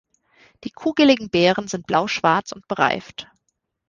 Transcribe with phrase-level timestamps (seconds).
[0.63, 3.27] Die kugeligen Beeren sind blauschwarz und bereift.